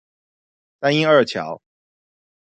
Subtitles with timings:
[0.79, 1.61] 三鶯二橋